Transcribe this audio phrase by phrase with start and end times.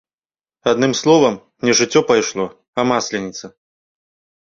[0.71, 1.37] Адным словам,
[1.69, 3.55] не жыццё пайшло, а масленіца.